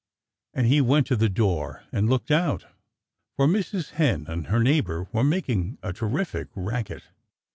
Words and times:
And 0.55 0.65
then 0.65 0.71
he 0.71 0.81
went 0.81 1.05
to 1.05 1.15
the 1.15 1.29
door 1.29 1.83
and 1.91 2.09
looked 2.09 2.31
out, 2.31 2.65
for 3.35 3.45
Mrs. 3.45 3.91
Hen 3.91 4.25
and 4.27 4.47
her 4.47 4.63
neighbor 4.63 5.05
were 5.11 5.23
making 5.23 5.77
a 5.83 5.93
terrific 5.93 6.47
racket. 6.55 7.03